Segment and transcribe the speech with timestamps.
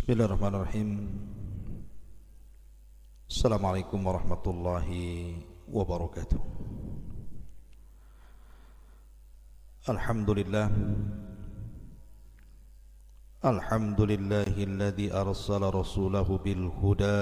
[0.00, 0.90] بسم الله الرحمن الرحيم
[3.28, 4.88] السلام عليكم ورحمة الله
[5.68, 6.40] وبركاته
[9.88, 10.66] الحمد لله
[13.44, 17.20] الحمد لله الذي أرسل رسوله بالهدى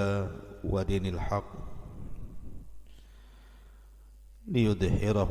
[0.63, 1.49] ودين الحق
[4.47, 5.29] ليظهره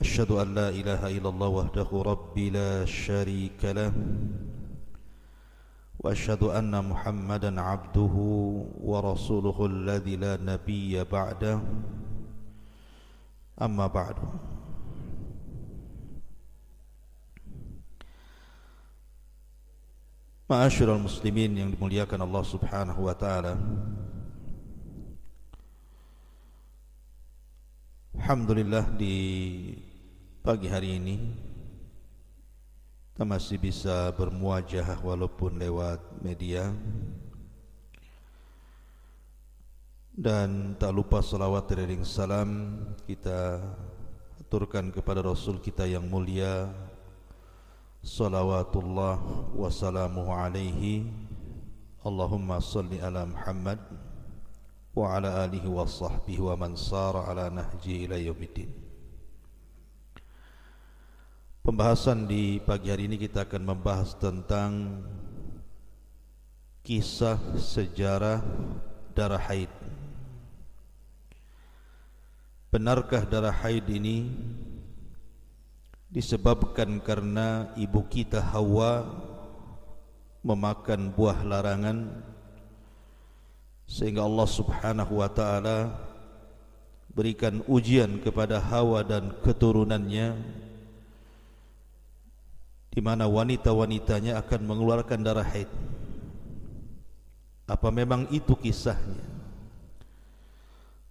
[0.00, 3.92] أشهد أن لا إله إلا الله وحده ربي لا شريك له
[5.98, 8.14] وأشهد أن محمدا عبده
[8.80, 11.60] ورسوله الذي لا نبي بعده
[13.62, 14.16] أما بعد
[20.48, 23.52] Ma'asyiral muslimin yang dimuliakan Allah Subhanahu wa taala.
[28.16, 29.76] Alhamdulillah di
[30.48, 31.16] pagi hari ini
[33.12, 36.72] kita masih bisa bermuajah walaupun lewat media.
[40.08, 43.60] Dan tak lupa salawat dan salam kita
[44.40, 46.72] aturkan kepada Rasul kita yang mulia
[48.00, 49.20] salawatullah
[49.52, 51.12] wassalamuhu alaihi.
[52.00, 53.84] Allahumma salli ala Muhammad
[54.96, 58.87] wa ala alihi wa sahbihi wa man sara ala nahji ila yaumiddin
[61.68, 65.04] Pembahasan di pagi hari ini kita akan membahas tentang
[66.80, 68.40] kisah sejarah
[69.12, 69.68] darah haid.
[72.72, 74.32] Benarkah darah haid ini
[76.08, 79.04] disebabkan karena ibu kita Hawa
[80.40, 82.16] memakan buah larangan
[83.84, 85.92] sehingga Allah Subhanahu wa taala
[87.12, 90.64] berikan ujian kepada Hawa dan keturunannya
[92.98, 95.70] di mana wanita-wanitanya akan mengeluarkan darah haid.
[97.70, 99.22] Apa memang itu kisahnya?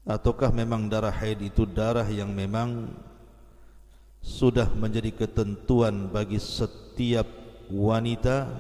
[0.03, 2.91] Ataukah memang darah haid itu darah yang memang
[4.19, 7.23] sudah menjadi ketentuan bagi setiap
[7.71, 8.51] wanita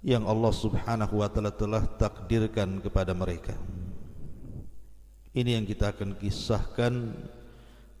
[0.00, 3.52] yang Allah Subhanahu wa taala telah takdirkan kepada mereka.
[5.36, 7.12] Ini yang kita akan kisahkan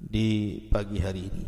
[0.00, 1.44] di pagi hari ini.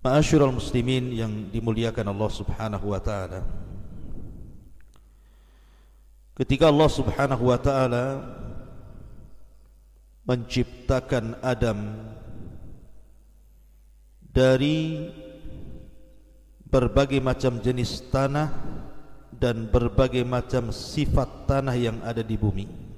[0.00, 3.44] Ma'asyiral muslimin yang dimuliakan Allah Subhanahu wa taala.
[6.32, 8.04] Ketika Allah Subhanahu wa taala
[10.24, 12.00] menciptakan Adam
[14.24, 15.04] dari
[16.64, 18.56] berbagai macam jenis tanah
[19.36, 22.89] dan berbagai macam sifat tanah yang ada di bumi.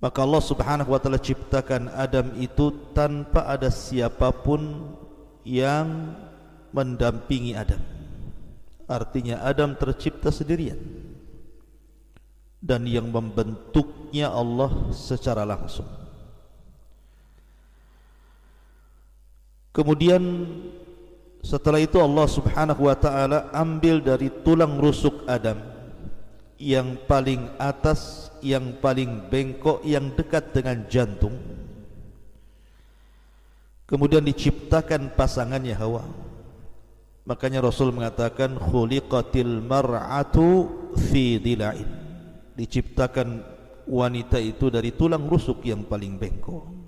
[0.00, 4.96] Maka Allah subhanahu wa ta'ala ciptakan Adam itu tanpa ada siapapun
[5.44, 6.16] yang
[6.72, 7.84] mendampingi Adam.
[8.88, 10.80] Artinya Adam tercipta sendirian.
[12.60, 15.88] Dan yang membentuknya Allah secara langsung.
[19.76, 20.48] Kemudian
[21.44, 25.79] setelah itu Allah subhanahu wa ta'ala ambil dari tulang rusuk Adam
[26.60, 31.32] Yang paling atas yang paling bengkok yang dekat dengan jantung.
[33.88, 36.04] Kemudian diciptakan pasangannya Hawa
[37.30, 40.66] makanya Rasul mengatakan khuliqatil mar'atu
[40.96, 41.86] fi dila'in
[42.56, 43.44] diciptakan
[43.86, 46.79] wanita itu dari tulang rusuk yang paling bengkok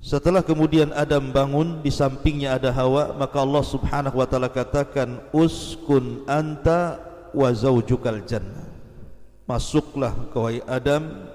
[0.00, 6.24] setelah kemudian Adam bangun di sampingnya ada Hawa maka Allah Subhanahu wa taala katakan uskun
[6.24, 6.98] anta
[7.36, 8.70] wa zaujukal jannah
[9.50, 11.26] Masuklah kawai Adam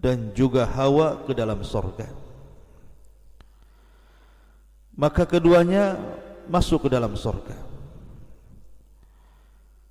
[0.00, 2.08] dan juga Hawa ke dalam sorga.
[4.96, 6.00] Maka keduanya
[6.48, 7.60] masuk ke dalam sorga.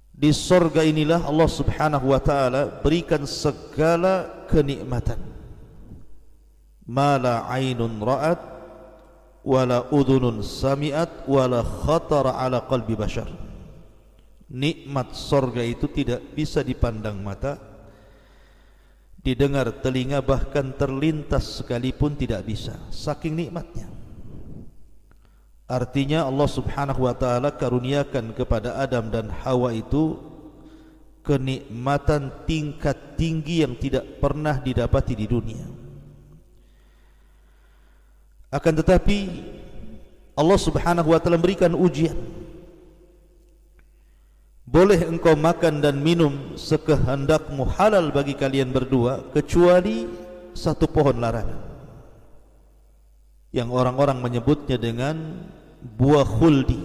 [0.10, 5.22] Di sorga inilah Allah subhanahu wa ta'ala berikan segala kenikmatan.
[6.84, 8.40] Mala ainun ra'at,
[9.48, 13.32] wala udhunun sami'at, wala khatara ala qalbi bashar.
[14.52, 17.56] Nikmat sorga itu tidak bisa dipandang mata.
[19.24, 23.88] Didengar telinga bahkan terlintas sekalipun tidak bisa saking nikmatnya.
[25.64, 30.20] Artinya Allah subhanahu wa ta'ala karuniakan kepada Adam dan Hawa itu
[31.24, 35.83] kenikmatan tingkat tinggi yang tidak pernah didapati di dunia
[38.54, 39.20] akan tetapi
[40.38, 42.14] Allah subhanahu wa ta'ala memberikan ujian.
[44.70, 50.06] Boleh engkau makan dan minum sekehendakmu halal bagi kalian berdua kecuali
[50.54, 51.62] satu pohon larangan
[53.54, 55.46] yang orang-orang menyebutnya dengan
[55.82, 56.82] buah khuldi.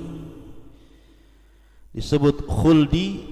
[1.96, 3.24] Disebut khuldi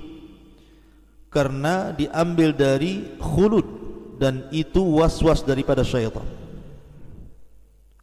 [1.29, 3.69] karena diambil dari khulud
[4.17, 6.25] dan itu was-was daripada syaitan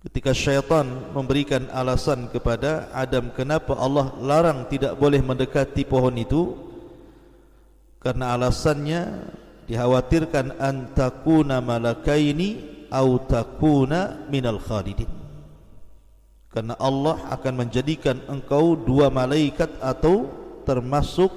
[0.04, 0.84] ketika syaitan
[1.16, 6.60] memberikan alasan kepada Adam kenapa Allah larang tidak boleh mendekati pohon itu
[8.04, 9.32] karena alasannya
[9.64, 15.08] dikhawatirkan antakuna malakaini au takuna minal khalidin.
[16.52, 20.30] Karena Allah akan menjadikan engkau dua malaikat atau
[20.68, 21.34] termasuk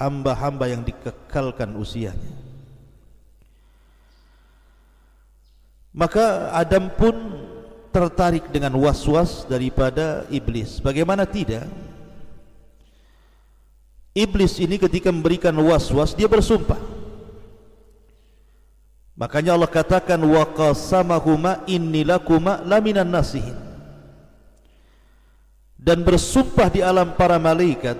[0.00, 2.34] hamba-hamba yang dikekalkan usianya.
[5.94, 7.37] Maka Adam pun
[7.98, 10.78] tertarik dengan was-was daripada iblis.
[10.78, 11.66] Bagaimana tidak?
[14.14, 16.78] Iblis ini ketika memberikan was-was dia bersumpah.
[19.18, 23.58] Makanya Allah katakan wa qasamahuma inni lakuma laminan nasihin.
[25.74, 27.98] Dan bersumpah di alam para malaikat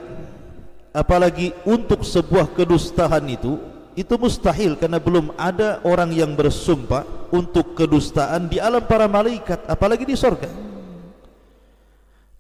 [0.95, 3.59] apalagi untuk sebuah kedustaan itu
[3.99, 7.03] itu mustahil karena belum ada orang yang bersumpah
[7.35, 10.47] untuk kedustaan di alam para malaikat apalagi di sorga.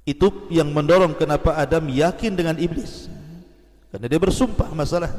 [0.06, 3.10] Itu yang mendorong kenapa Adam yakin dengan iblis.
[3.90, 5.18] Karena dia bersumpah masalahnya.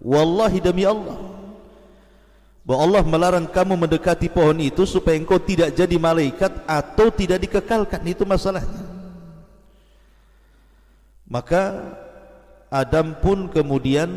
[0.00, 1.20] Wallahi demi Allah.
[2.64, 8.00] Bahwa Allah melarang kamu mendekati pohon itu supaya engkau tidak jadi malaikat atau tidak dikekalkan.
[8.08, 8.88] Itu masalahnya.
[11.28, 11.62] Maka
[12.72, 14.08] Adam pun kemudian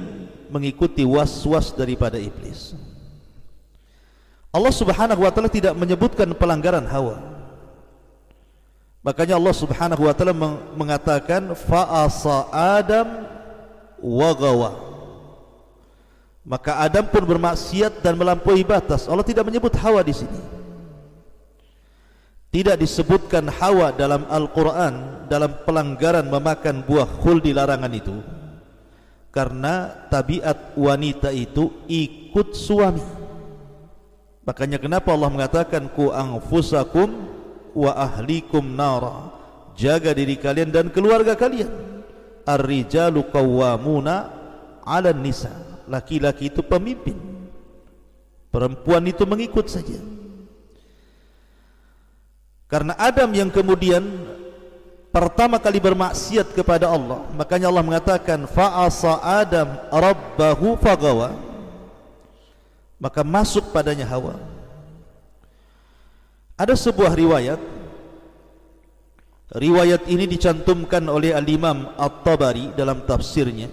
[0.48, 2.72] mengikuti was-was daripada iblis.
[4.56, 7.20] Allah Subhanahu wa taala tidak menyebutkan pelanggaran hawa.
[9.04, 10.32] Makanya Allah Subhanahu wa taala
[10.80, 13.28] mengatakan fa asa Adam
[14.00, 14.72] wa gawa.
[16.48, 19.12] Maka Adam pun bermaksiat dan melampaui batas.
[19.12, 20.40] Allah tidak menyebut hawa di sini.
[22.56, 28.16] Tidak disebutkan hawa dalam Al-Quran dalam pelanggaran memakan buah khul di larangan itu
[29.36, 33.04] karena tabiat wanita itu ikut suami.
[34.48, 37.12] Makanya kenapa Allah mengatakan ku anfusakum
[37.76, 39.36] wa ahlikum nara.
[39.76, 41.68] Jaga diri kalian dan keluarga kalian.
[42.48, 44.16] Ar-rijalu qawwamuna
[44.88, 45.52] 'ala nisa.
[45.92, 47.20] Laki-laki itu pemimpin.
[48.56, 50.00] Perempuan itu mengikut saja.
[52.72, 54.02] Karena Adam yang kemudian
[55.16, 57.24] pertama kali bermaksiat kepada Allah.
[57.40, 61.32] Makanya Allah mengatakan fa'asa Adam rabbahu fagawa.
[63.00, 64.36] Maka masuk padanya Hawa.
[66.60, 67.60] Ada sebuah riwayat.
[69.56, 73.72] Riwayat ini dicantumkan oleh Al-Imam At-Tabari dalam tafsirnya.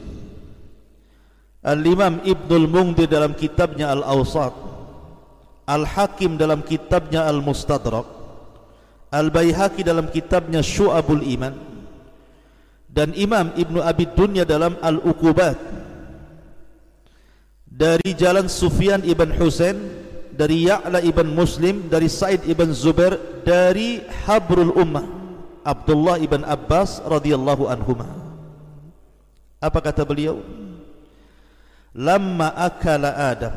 [1.67, 4.55] Al-Imam Ibnul Mungdir dalam kitabnya Al-Awsat.
[5.67, 8.22] Al-Hakim dalam kitabnya Al-Mustadrak
[9.13, 11.53] Al-Bayhaqi dalam kitabnya Syu'abul Iman.
[12.89, 15.61] Dan Imam Ibnu Abi Dunya dalam Al-Uqubat.
[17.69, 19.77] Dari jalan Sufyan ibn Husain
[20.33, 25.05] dari Ya'la ibn Muslim dari Said ibn Zubair dari Habrul Ummah
[25.63, 28.09] Abdullah ibn Abbas radhiyallahu anhuma.
[29.63, 30.43] Apa kata beliau?
[31.95, 33.55] Lamma akala adam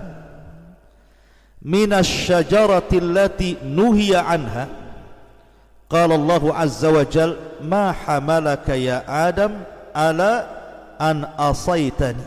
[1.66, 4.85] minasy syajarati allati nuhiya anha
[5.90, 9.52] قال الله عز وجل ما حملك يا آدم
[9.96, 10.48] على
[11.02, 12.24] أن أصيتني.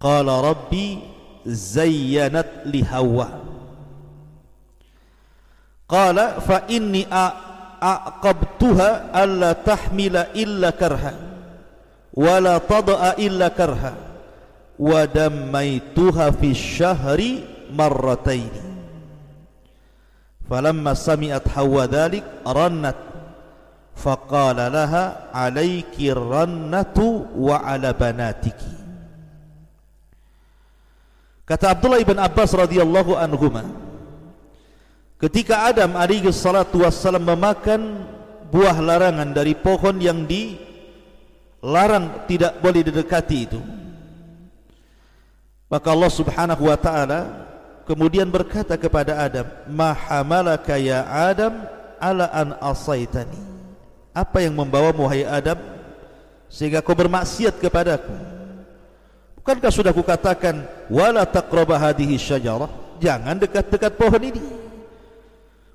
[0.00, 0.98] قال ربي
[1.46, 3.28] زينت لهوى
[5.88, 7.06] قال فإني
[7.82, 11.14] أعقبتها ألا تحمل إلا كرها
[12.14, 13.94] ولا تضأ إلا كرها
[14.78, 17.20] ودميتها في الشهر
[17.72, 18.73] مرتين.
[20.94, 22.96] Sami'at hawa dhalik rannat.
[23.94, 28.74] Faqala laha alayki rannatu wa ala banatiki.
[31.44, 33.68] Kata Abdullah ibn Abbas radhiyallahu anhuma
[35.20, 38.08] ketika Adam alaihi salatu wassalam memakan
[38.48, 43.60] buah larangan dari pohon yang dilarang tidak boleh didekati itu
[45.68, 47.20] maka Allah subhanahu wa ta'ala
[47.84, 51.64] kemudian berkata kepada Adam mahamalaka ya Adam
[52.00, 53.38] ala an asaitani?
[54.16, 55.60] Apa yang membawa muhai Adam
[56.48, 58.14] sehingga kau bermaksiat kepadaku?
[59.38, 64.42] Bukankah sudah kukatakan wala taqraba hadhihi syajarah jangan dekat-dekat pohon ini.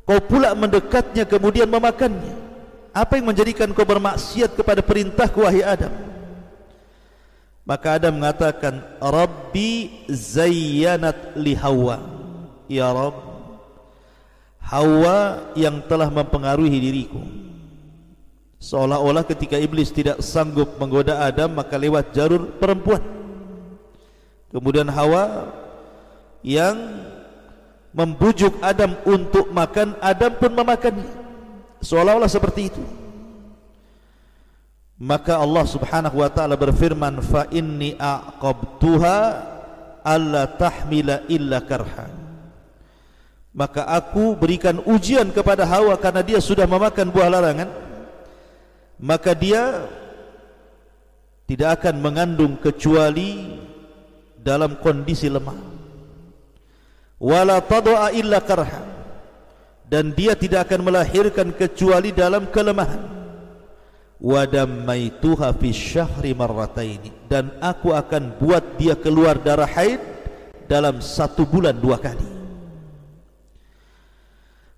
[0.09, 2.49] Kau pula mendekatnya kemudian memakannya.
[2.89, 6.08] Apa yang menjadikan kau bermaksiat kepada perintahku wahai Adam
[7.69, 12.01] maka Adam mengatakan Rabbi zayyanat li Hawa.
[12.65, 13.29] Ya Rabb
[14.57, 17.21] Hawa yang telah mempengaruhi diriku.
[18.57, 23.05] Seolah-olah ketika iblis tidak sanggup menggoda Adam maka lewat jalur perempuan.
[24.49, 25.53] Kemudian Hawa
[26.41, 27.05] yang
[27.93, 31.09] membujuk Adam untuk makan Adam pun memakannya
[31.85, 32.83] seolah-olah seperti itu
[34.99, 39.17] maka Allah Subhanahu wa taala berfirman fa inni aqabtuha
[40.03, 42.11] alla tahmila illa karhan.
[43.55, 47.71] Maka aku berikan ujian kepada Hawa karena dia sudah memakan buah larangan.
[48.99, 49.87] Maka dia
[51.47, 53.55] tidak akan mengandung kecuali
[54.35, 55.55] dalam kondisi lemah.
[57.19, 58.83] Wala tad'a illa karha
[59.87, 63.18] dan dia tidak akan melahirkan kecuali dalam kelemahan
[64.19, 67.11] wa dammaituha fi syahri marrataini.
[67.31, 70.03] Dan aku akan buat dia keluar darah haid
[70.67, 72.27] dalam satu bulan dua kali.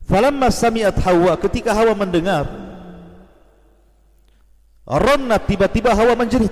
[0.05, 2.43] Falamma sami'at Hawa ketika Hawa mendengar
[4.91, 6.51] Rannat tiba-tiba Hawa menjerit.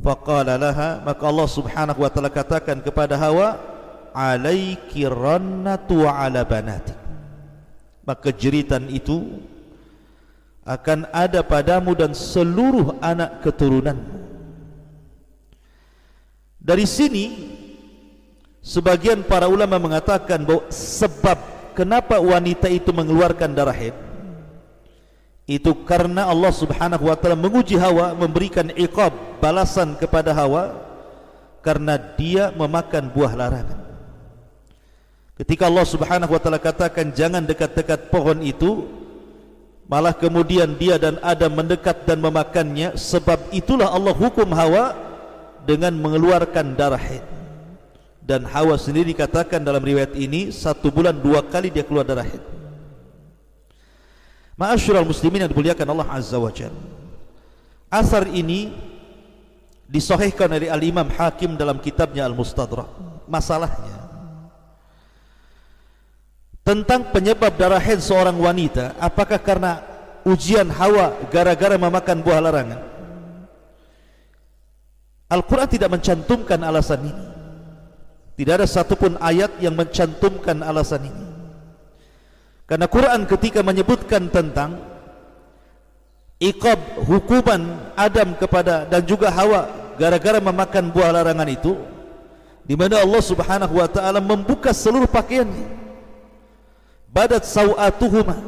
[0.00, 3.60] Faqala laha maka Allah Subhanahu wa taala katakan kepada Hawa
[4.16, 6.96] alaiki rannatu ala banati
[8.02, 9.44] maka jeritan itu
[10.64, 13.96] akan ada padamu dan seluruh anak keturunan
[16.60, 17.56] dari sini
[18.60, 21.38] sebagian para ulama mengatakan bahwa sebab
[21.72, 23.96] kenapa wanita itu mengeluarkan darah haid
[25.50, 30.78] itu karena Allah Subhanahu wa taala menguji Hawa memberikan iqab balasan kepada Hawa
[31.58, 33.82] karena dia memakan buah larangan.
[35.34, 38.86] Ketika Allah Subhanahu wa taala katakan jangan dekat-dekat pohon itu
[39.90, 44.94] malah kemudian dia dan Adam mendekat dan memakannya sebab itulah Allah hukum Hawa
[45.66, 47.26] dengan mengeluarkan darah haid
[48.30, 52.38] dan Hawa sendiri katakan dalam riwayat ini satu bulan dua kali dia keluar darah haid.
[54.54, 56.78] Ma'asyiral muslimin yang dimuliakan Allah Azza wa Jalla.
[57.90, 58.70] Asar ini
[59.90, 62.86] disahihkan oleh Al-Imam Hakim dalam kitabnya Al-Mustadrak.
[63.26, 63.99] Masalahnya
[66.62, 69.80] tentang penyebab darah haid seorang wanita, apakah karena
[70.28, 72.80] ujian Hawa gara-gara memakan buah larangan?
[75.30, 77.24] Al-Quran tidak mencantumkan alasan ini.
[78.34, 81.24] Tidak ada satupun ayat yang mencantumkan alasan ini.
[82.66, 84.78] Karena Quran ketika menyebutkan tentang
[86.40, 91.76] iqab hukuman Adam kepada dan juga Hawa gara-gara memakan buah larangan itu
[92.64, 95.79] di mana Allah Subhanahu wa taala membuka seluruh pakaiannya.
[97.10, 98.38] Badat sawatuhuma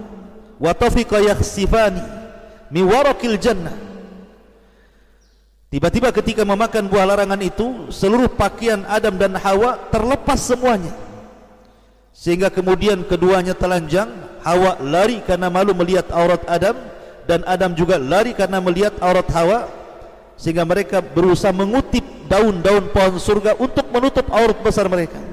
[0.63, 2.03] wa tafiqa yakhsifani
[2.71, 3.75] mi warakil jannah.
[5.67, 10.95] Tiba-tiba ketika memakan buah larangan itu Seluruh pakaian Adam dan Hawa terlepas semuanya.
[12.13, 14.13] Sehingga kemudian keduanya telanjang
[14.45, 16.77] Hawa lari karena malu melihat aurat Adam
[17.25, 19.67] Dan Adam juga lari karena melihat aurat Hawa.
[20.37, 25.32] Sehingga mereka berusaha mengutip daun-daun pohon surga Untuk menutup aurat besar mereka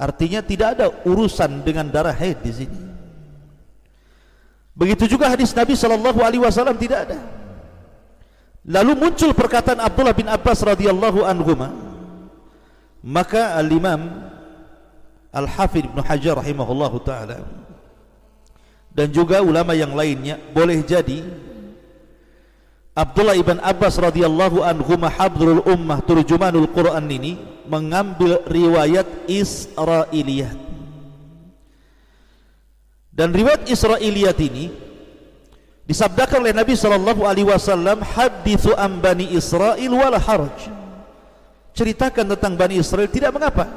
[0.00, 2.78] Artinya tidak ada urusan dengan darah haid di sini.
[4.72, 6.00] Begitu juga hadis Nabi SAW
[6.80, 7.20] tidak ada.
[8.64, 11.52] Lalu muncul perkataan Abdullah bin Abbas radhiyallahu anhu
[13.00, 14.28] maka al-Imam
[15.32, 17.40] Al-Hafidh Ibn Hajar rahimahullahu taala
[18.92, 21.22] dan juga ulama yang lainnya boleh jadi
[22.90, 27.38] Abdullah ibn Abbas radhiyallahu anhu mahabdul ummah turjumanul Quran ini
[27.70, 30.70] mengambil riwayat Israiliyat
[33.20, 34.72] dan riwayat Israiliyat ini
[35.84, 40.72] disabdakan oleh Nabi sallallahu alaihi wasallam hadithu am bani Israil wal haraj.
[41.76, 43.68] Ceritakan tentang bani Israel tidak mengapa.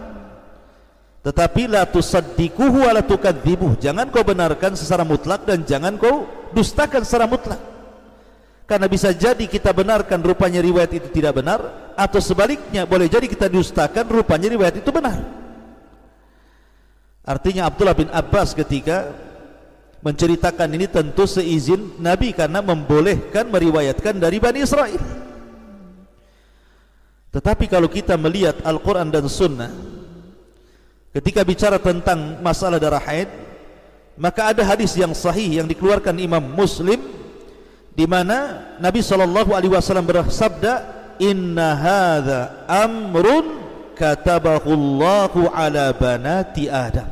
[1.28, 3.76] Tetapi la tusaddiquhu wa la tukadzibuh.
[3.84, 6.24] Jangan kau benarkan secara mutlak dan jangan kau
[6.56, 7.73] dustakan secara mutlak
[8.74, 13.46] karena bisa jadi kita benarkan rupanya riwayat itu tidak benar atau sebaliknya boleh jadi kita
[13.46, 15.22] dustakan rupanya riwayat itu benar.
[17.22, 19.14] Artinya Abdullah bin Abbas ketika
[20.02, 24.98] menceritakan ini tentu seizin Nabi karena membolehkan meriwayatkan dari Bani Israel.
[27.30, 29.70] Tetapi kalau kita melihat Al-Quran dan Sunnah
[31.14, 33.30] ketika bicara tentang masalah darah haid
[34.18, 37.22] maka ada hadis yang sahih yang dikeluarkan Imam Muslim
[37.94, 40.74] di mana Nabi SAW bersabda
[41.22, 43.62] inna hadha amrun
[43.94, 47.06] katabahullahu ala banati Adam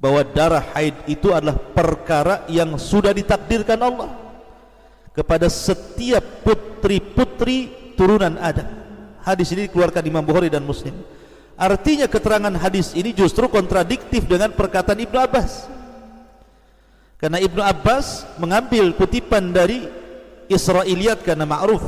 [0.00, 4.12] bahwa darah haid itu adalah perkara yang sudah ditakdirkan Allah
[5.12, 8.68] kepada setiap putri-putri turunan Adam.
[9.20, 10.96] Hadis ini dikeluarkan Imam Bukhari dan Muslim.
[11.60, 15.68] Artinya keterangan hadis ini justru kontradiktif dengan perkataan Ibnu Abbas.
[17.20, 19.84] Karena Ibnu Abbas mengambil kutipan dari
[20.48, 21.84] Israiliyat karena ma'ruf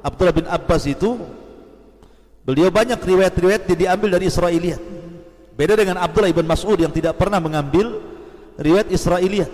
[0.00, 1.20] Abdullah bin Abbas itu
[2.48, 4.80] beliau banyak riwayat-riwayat yang diambil dari Israiliyat.
[5.52, 8.00] Beda dengan Abdullah bin Mas'ud yang tidak pernah mengambil
[8.56, 9.52] riwayat Israiliyat.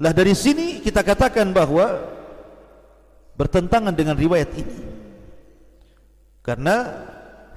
[0.00, 2.00] Lah dari sini kita katakan bahwa
[3.36, 4.76] bertentangan dengan riwayat ini.
[6.40, 7.04] Karena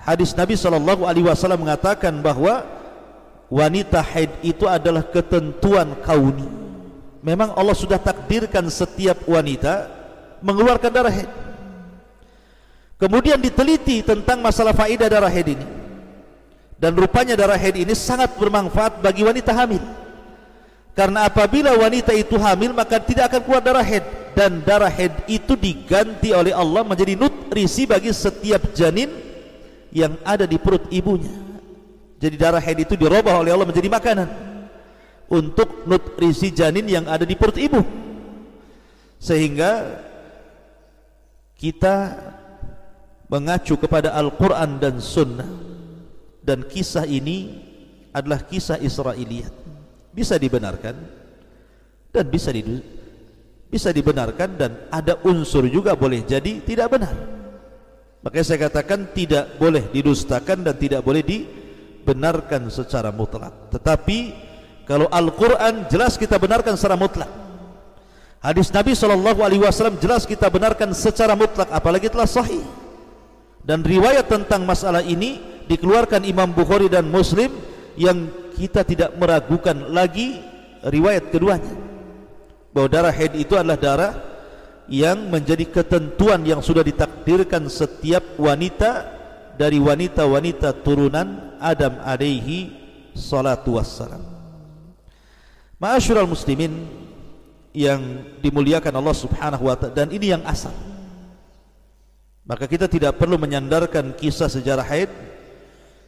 [0.04, 2.68] hadis Nabi sallallahu alaihi wasallam mengatakan bahwa
[3.52, 6.48] wanita haid itu adalah ketentuan kauni.
[7.26, 9.90] Memang Allah sudah takdirkan setiap wanita
[10.46, 11.32] mengeluarkan darah haid.
[12.96, 15.68] Kemudian diteliti tentang masalah faedah darah haid ini
[16.76, 19.82] dan rupanya darah haid ini sangat bermanfaat bagi wanita hamil
[20.96, 24.04] karena apabila wanita itu hamil maka tidak akan keluar darah haid
[24.36, 29.08] dan darah haid itu diganti oleh Allah menjadi nutrisi bagi setiap janin
[29.96, 31.32] yang ada di perut ibunya
[32.16, 34.30] jadi darah haid itu dirubah oleh Allah menjadi makanan.
[35.26, 37.82] Untuk nutrisi janin yang ada di perut ibu.
[39.18, 40.02] Sehingga
[41.58, 42.14] kita
[43.28, 45.50] mengacu kepada Al-Quran dan Sunnah.
[46.46, 47.58] Dan kisah ini
[48.14, 49.66] adalah kisah Israiliyat
[50.16, 50.96] bisa dibenarkan
[52.16, 52.64] dan bisa di,
[53.68, 57.12] bisa dibenarkan dan ada unsur juga boleh jadi tidak benar.
[58.24, 61.22] Makanya saya katakan tidak boleh didustakan dan tidak boleh
[62.06, 63.74] dibenarkan secara mutlak.
[63.74, 64.20] Tetapi
[64.86, 67.26] kalau Al-Quran jelas kita benarkan secara mutlak.
[68.46, 72.62] Hadis Nabi SAW jelas kita benarkan secara mutlak apalagi telah sahih.
[73.66, 77.50] Dan riwayat tentang masalah ini dikeluarkan Imam Bukhari dan Muslim
[77.98, 80.38] yang kita tidak meragukan lagi
[80.86, 81.74] riwayat keduanya.
[82.70, 84.14] Bahwa darah haid itu adalah darah
[84.86, 89.15] yang menjadi ketentuan yang sudah ditakdirkan setiap wanita
[89.56, 92.72] dari wanita-wanita turunan Adam alaihi
[93.16, 94.22] salatu wassalam
[95.76, 96.88] Ma'asyiral muslimin
[97.76, 98.00] yang
[98.40, 100.72] dimuliakan Allah Subhanahu wa taala dan ini yang asal
[102.46, 105.12] maka kita tidak perlu menyandarkan kisah sejarah haid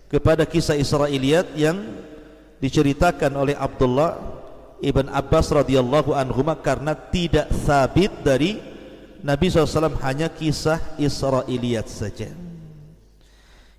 [0.07, 1.75] kepada kisah Israiliyat yang
[2.63, 4.15] diceritakan oleh Abdullah
[4.79, 8.61] ibn Abbas radhiyallahu anhu karena tidak sabit dari
[9.25, 12.46] Nabi SAW hanya kisah Israiliyat saja.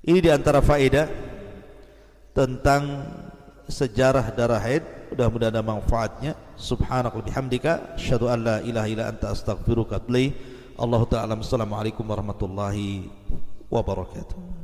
[0.08, 1.04] Ini diantara faedah
[2.32, 3.04] tentang
[3.68, 4.80] sejarah darah haid.
[5.12, 6.32] Mudah-mudahan ada manfaatnya.
[6.56, 7.92] Subhanakal bihamdika.
[8.00, 10.00] Asyadu an la ilaha ila anta astaghfiruka.
[10.80, 11.36] Allah Ta'ala.
[11.36, 13.12] Assalamualaikum warahmatullahi
[13.68, 14.57] wabarakatuh.